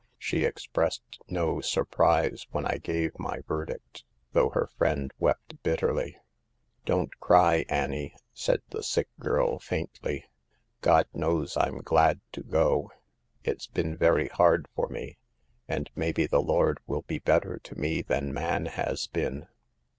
[0.17, 6.17] She expressed no surprise when I gave my verdict, though her friend wept bitterly.'
[6.85, 10.21] "'Don't cry, Annie,' said the sick girl, faintly.
[10.21, 10.27] 6
[10.81, 12.89] God knows I'm glad to go.
[13.43, 15.19] It's been very hard for me,
[15.67, 19.49] and maybe the Lord will be better to me than man has been.'